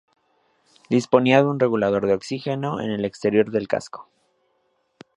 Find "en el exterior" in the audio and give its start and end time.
2.81-3.51